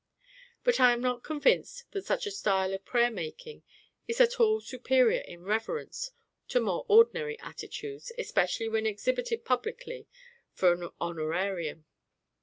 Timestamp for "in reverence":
5.21-6.09